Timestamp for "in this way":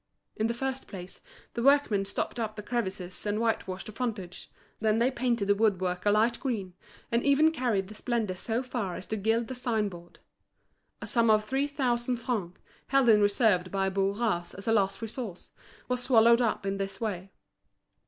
16.65-17.29